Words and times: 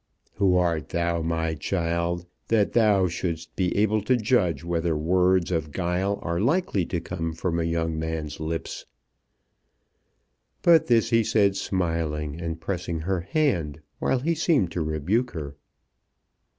"Who 0.33 0.57
art 0.57 0.89
thou, 0.89 1.21
my 1.21 1.53
child, 1.53 2.25
that 2.47 2.73
thou 2.73 3.07
shouldst 3.07 3.55
be 3.55 3.77
able 3.77 4.01
to 4.05 4.17
judge 4.17 4.63
whether 4.63 4.97
words 4.97 5.51
of 5.51 5.71
guile 5.71 6.17
are 6.23 6.39
likely 6.39 6.87
to 6.87 6.99
come 6.99 7.33
from 7.33 7.59
a 7.59 7.65
young 7.65 7.99
man's 7.99 8.39
lips?" 8.39 8.87
But 10.63 10.87
this 10.87 11.11
he 11.11 11.23
said 11.23 11.55
smiling 11.55 12.41
and 12.41 12.59
pressing 12.59 13.01
her 13.01 13.19
hand 13.21 13.81
while 13.99 14.17
he 14.17 14.33
seemed 14.33 14.71
to 14.71 14.81
rebuke 14.81 15.29
her. 15.33 15.55